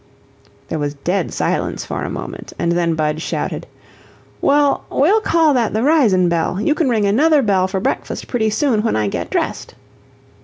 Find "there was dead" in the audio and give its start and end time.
0.67-1.31